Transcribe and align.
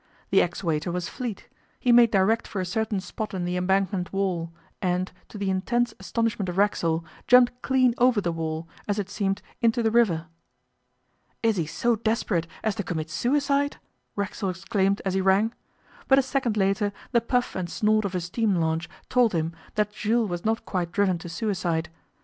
The 0.31 0.41
ex 0.41 0.63
waiter 0.63 0.91
was 0.91 1.07
fleet; 1.07 1.47
he 1.79 1.91
made 1.91 2.09
direct 2.09 2.47
for 2.47 2.59
a 2.59 2.65
certain 2.65 2.99
spot 2.99 3.35
in 3.35 3.45
the 3.45 3.55
Embankment 3.55 4.11
wall, 4.11 4.51
and, 4.81 5.11
to 5.29 5.37
the 5.37 5.51
intense 5.51 5.93
astonishment 5.99 6.49
of 6.49 6.57
Racksole, 6.57 7.05
jumped 7.27 7.61
clean 7.61 7.93
over 7.99 8.19
the 8.19 8.31
wall, 8.31 8.67
as 8.87 8.97
it 8.97 9.11
seemed, 9.11 9.43
into 9.61 9.83
the 9.83 9.91
river. 9.91 10.25
'Is 11.43 11.57
he 11.57 11.67
so 11.67 11.95
desperate 11.95 12.47
as 12.63 12.73
to 12.77 12.83
commit 12.83 13.11
suicide?' 13.11 13.77
Racksole 14.15 14.49
exclaimed 14.49 15.03
as 15.05 15.13
he 15.13 15.21
ran, 15.21 15.53
but 16.07 16.17
a 16.17 16.23
second 16.23 16.57
later 16.57 16.91
the 17.11 17.21
puff 17.21 17.55
and 17.55 17.69
snort 17.69 18.03
of 18.03 18.15
a 18.15 18.21
steam 18.21 18.55
launch 18.55 18.89
told 19.07 19.33
him 19.33 19.53
that 19.75 19.91
Jules 19.93 20.31
was 20.31 20.43
not 20.43 20.65
quite 20.65 20.91
driven 20.91 21.19
to 21.19 21.29
suicide. 21.29 21.89